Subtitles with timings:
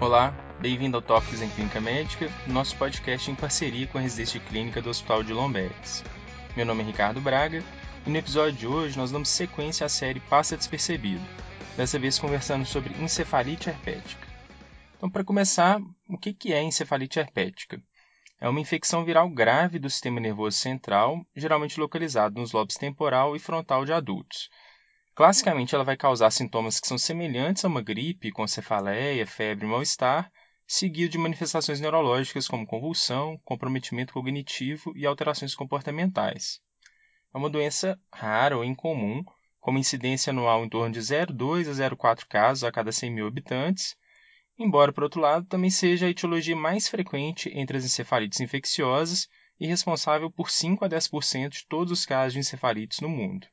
[0.00, 4.80] Olá, bem-vindo ao Tópicos em Clínica Médica, nosso podcast em parceria com a residência clínica
[4.80, 6.04] do Hospital de Lomberes.
[6.56, 7.64] Meu nome é Ricardo Braga
[8.06, 11.24] e no episódio de hoje nós damos sequência à série Passa Despercebido,
[11.76, 14.24] dessa vez conversando sobre encefalite herpética.
[14.96, 17.82] Então, para começar, o que é encefalite herpética?
[18.40, 23.40] É uma infecção viral grave do sistema nervoso central, geralmente localizado nos lobos temporal e
[23.40, 24.48] frontal de adultos.
[25.18, 29.68] Classicamente, ela vai causar sintomas que são semelhantes a uma gripe, com cefaleia, febre e
[29.68, 30.30] mal-estar,
[30.64, 36.60] seguido de manifestações neurológicas como convulsão, comprometimento cognitivo e alterações comportamentais.
[37.34, 39.24] É uma doença rara ou incomum,
[39.58, 43.26] com uma incidência anual em torno de 0,2 a 0,4 casos a cada 100 mil
[43.26, 43.96] habitantes,
[44.56, 49.66] embora, por outro lado, também seja a etiologia mais frequente entre as encefalites infecciosas e
[49.66, 53.48] responsável por 5 a 10% de todos os casos de encefalites no mundo.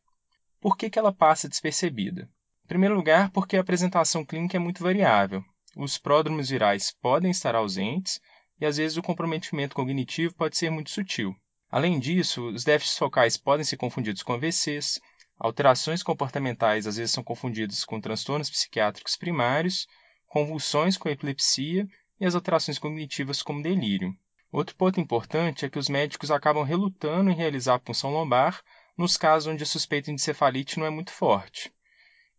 [0.65, 2.27] Por que, que ela passa despercebida?
[2.63, 5.45] Em primeiro lugar, porque a apresentação clínica é muito variável.
[5.77, 8.19] Os pródromos virais podem estar ausentes
[8.59, 11.35] e às vezes o comprometimento cognitivo pode ser muito sutil.
[11.69, 14.99] Além disso, os déficits focais podem ser confundidos com AVCs,
[15.37, 19.85] alterações comportamentais às vezes são confundidas com transtornos psiquiátricos primários,
[20.25, 21.87] convulsões com epilepsia
[22.19, 24.17] e as alterações cognitivas como delírio.
[24.51, 28.63] Outro ponto importante é que os médicos acabam relutando em realizar a punção lombar
[28.97, 31.71] nos casos onde a suspeita de encefalite não é muito forte.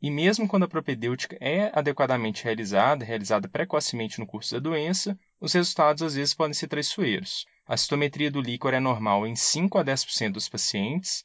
[0.01, 5.53] E mesmo quando a propedêutica é adequadamente realizada, realizada precocemente no curso da doença, os
[5.53, 7.47] resultados às vezes podem ser traiçoeiros.
[7.67, 11.25] A citometria do líquor é normal em 5 a 10% dos pacientes,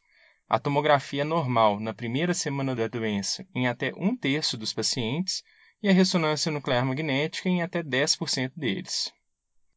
[0.54, 5.44] a tomografia é normal na primeira semana da doença em até um terço dos pacientes
[5.82, 9.14] e a ressonância nuclear magnética em até 10% deles.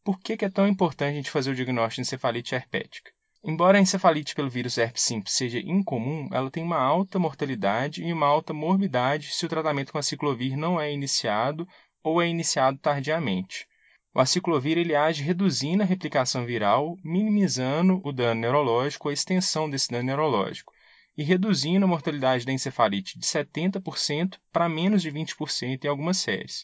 [0.03, 3.13] Por que é tão importante a gente fazer o diagnóstico de encefalite herpética?
[3.47, 8.11] Embora a encefalite pelo vírus herpes simples seja incomum, ela tem uma alta mortalidade e
[8.11, 11.69] uma alta morbidade se o tratamento com a ciclovir não é iniciado
[12.03, 13.69] ou é iniciado tardiamente.
[14.15, 19.91] O aciclovir ele age reduzindo a replicação viral, minimizando o dano neurológico a extensão desse
[19.91, 20.73] dano neurológico,
[21.15, 26.63] e reduzindo a mortalidade da encefalite de 70% para menos de 20% em algumas séries,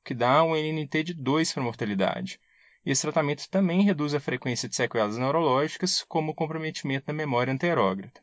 [0.00, 2.38] o que dá um NNT de 2 para a mortalidade.
[2.84, 8.20] Esse tratamento também reduz a frequência de sequelas neurológicas, como o comprometimento da memória anterógrada.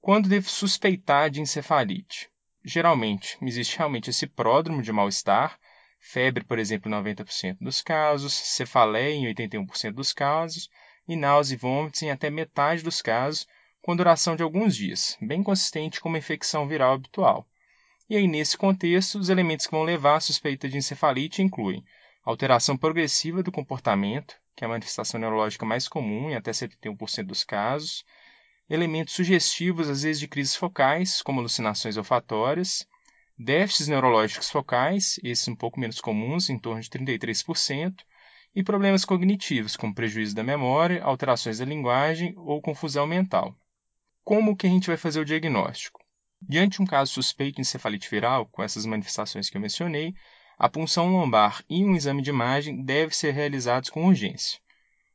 [0.00, 2.30] Quando devo suspeitar de encefalite?
[2.64, 5.58] Geralmente, existe realmente esse pródromo de mal-estar,
[6.00, 10.70] febre, por exemplo, em 90% dos casos, cefaleia em 81% dos casos
[11.06, 13.46] e náusea e vômitos em até metade dos casos,
[13.82, 17.46] com duração de alguns dias, bem consistente com uma infecção viral habitual.
[18.08, 21.84] E aí, nesse contexto, os elementos que vão levar à suspeita de encefalite incluem
[22.26, 27.44] alteração progressiva do comportamento, que é a manifestação neurológica mais comum em até 71% dos
[27.44, 28.04] casos,
[28.68, 32.84] elementos sugestivos, às vezes de crises focais, como alucinações olfatórias,
[33.38, 38.02] déficits neurológicos focais, esses um pouco menos comuns, em torno de 33%,
[38.52, 43.54] e problemas cognitivos, como prejuízo da memória, alterações da linguagem ou confusão mental.
[44.24, 46.00] Como que a gente vai fazer o diagnóstico?
[46.42, 50.14] Diante de um caso suspeito de encefalite viral, com essas manifestações que eu mencionei,
[50.58, 54.58] a punção lombar e um exame de imagem devem ser realizados com urgência.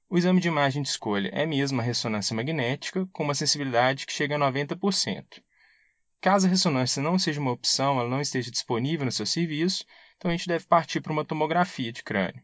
[0.08, 4.14] O exame de imagem de escolha é mesmo a ressonância magnética, com uma sensibilidade que
[4.14, 5.42] chega a 90%.
[6.20, 9.84] Caso a ressonância não seja uma opção, ela não esteja disponível no seu serviço,
[10.16, 12.44] então a gente deve partir para uma tomografia de crânio.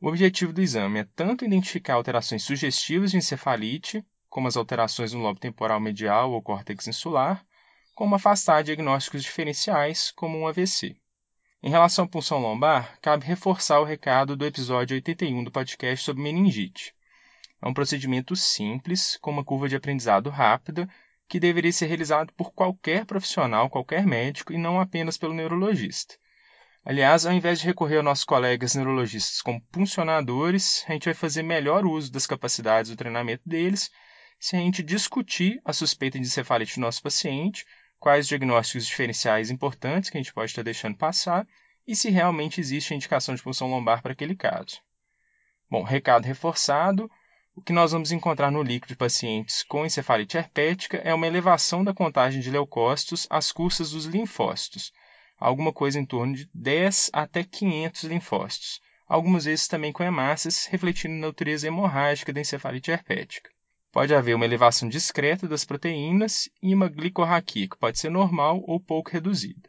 [0.00, 5.20] O objetivo do exame é tanto identificar alterações sugestivas de encefalite, como as alterações no
[5.20, 7.46] lobo temporal medial ou córtex insular,
[7.94, 10.96] como afastar diagnósticos diferenciais, como um AVC.
[11.64, 16.20] Em relação à punção lombar, cabe reforçar o recado do episódio 81 do podcast sobre
[16.20, 16.92] meningite.
[17.62, 20.88] É um procedimento simples, com uma curva de aprendizado rápida,
[21.28, 26.16] que deveria ser realizado por qualquer profissional, qualquer médico, e não apenas pelo neurologista.
[26.84, 31.44] Aliás, ao invés de recorrer aos nossos colegas neurologistas como puncionadores, a gente vai fazer
[31.44, 33.88] melhor uso das capacidades do treinamento deles
[34.36, 37.64] se a gente discutir a suspeita de encefalite do nosso paciente
[38.02, 41.46] quais diagnósticos diferenciais importantes que a gente pode estar deixando passar
[41.86, 44.80] e se realmente existe indicação de punção lombar para aquele caso.
[45.70, 47.10] Bom, recado reforçado,
[47.54, 51.84] o que nós vamos encontrar no líquido de pacientes com encefalite herpética é uma elevação
[51.84, 54.92] da contagem de leucócitos às custas dos linfócitos,
[55.38, 61.14] alguma coisa em torno de 10 até 500 linfócitos, algumas vezes também com hemácias, refletindo
[61.14, 63.50] na natureza hemorrágica da encefalite herpética.
[63.90, 68.80] Pode haver uma elevação discreta das proteínas e uma glicorraquia, que pode ser normal ou
[68.80, 69.68] pouco reduzida.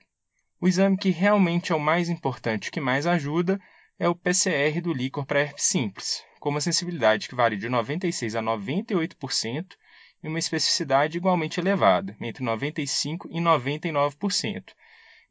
[0.64, 3.60] O exame que realmente é o mais importante, que mais ajuda,
[4.00, 8.36] é o PCR do líquor para herpes simples, com uma sensibilidade que varia de 96%
[8.36, 9.76] a 98%
[10.24, 14.64] e uma especificidade igualmente elevada, entre 95% e 99%,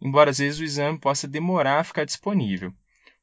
[0.03, 2.71] embora às vezes o exame possa demorar a ficar disponível.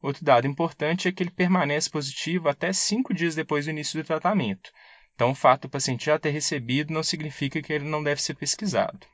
[0.01, 4.07] Outro dado importante é que ele permanece positivo até cinco dias depois do início do
[4.07, 4.71] tratamento.
[5.13, 8.33] Então, o fato do paciente já ter recebido não significa que ele não deve ser
[8.33, 9.05] pesquisado.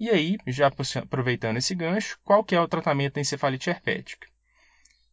[0.00, 0.70] E aí, já
[1.02, 4.28] aproveitando esse gancho, qual que é o tratamento da encefalite herpética?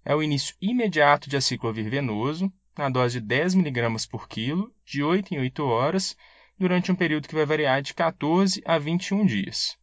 [0.03, 5.01] É o início imediato de aciclovir venoso, na dose de 10 mg por quilo, de
[5.01, 6.15] 8 em 8 horas,
[6.57, 9.75] durante um período que vai variar de 14 a 21 dias.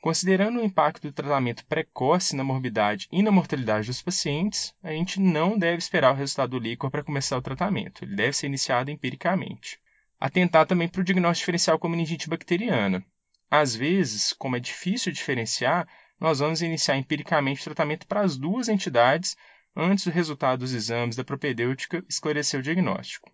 [0.00, 5.20] Considerando o impacto do tratamento precoce na morbidade e na mortalidade dos pacientes, a gente
[5.20, 8.02] não deve esperar o resultado do líquor para começar o tratamento.
[8.02, 9.78] Ele deve ser iniciado empiricamente.
[10.18, 13.04] Atentar também para o diagnóstico diferencial com meningite bacteriana.
[13.50, 15.88] Às vezes, como é difícil diferenciar,
[16.20, 19.36] nós vamos iniciar empiricamente o tratamento para as duas entidades
[19.74, 23.32] antes do resultado dos exames da propedêutica esclarecer o diagnóstico.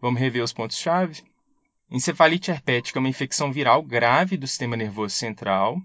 [0.00, 1.22] Vamos rever os pontos-chave?
[1.90, 5.80] Encefalite herpética é uma infecção viral grave do sistema nervoso central,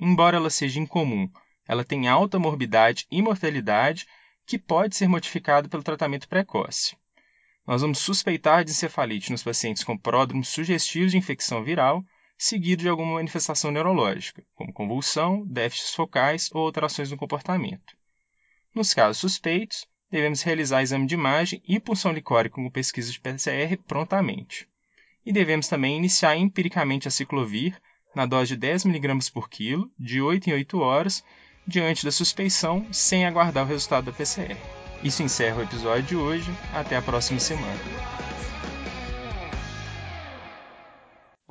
[0.00, 1.30] embora ela seja incomum,
[1.68, 4.06] ela tem alta morbidade e mortalidade
[4.46, 6.96] que pode ser modificada pelo tratamento precoce.
[7.66, 12.04] Nós vamos suspeitar de encefalite nos pacientes com pródromos sugestivos de infecção viral,
[12.42, 17.96] seguido de alguma manifestação neurológica, como convulsão, déficits focais ou alterações no comportamento.
[18.74, 23.76] Nos casos suspeitos, devemos realizar exame de imagem e punção licórica com pesquisa de PCR
[23.86, 24.68] prontamente.
[25.24, 27.80] E devemos também iniciar empiricamente a ciclovir
[28.12, 31.24] na dose de 10 mg por quilo, de 8 em 8 horas,
[31.64, 34.56] diante da suspeição, sem aguardar o resultado da PCR.
[35.04, 36.50] Isso encerra o episódio de hoje.
[36.74, 38.51] Até a próxima semana.